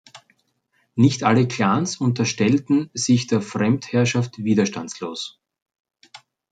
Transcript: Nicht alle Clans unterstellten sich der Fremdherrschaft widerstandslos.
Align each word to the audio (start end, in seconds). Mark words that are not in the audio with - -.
Nicht 0.95 1.21
alle 1.21 1.47
Clans 1.47 1.97
unterstellten 1.97 2.89
sich 2.95 3.27
der 3.27 3.39
Fremdherrschaft 3.39 4.43
widerstandslos. 4.43 5.39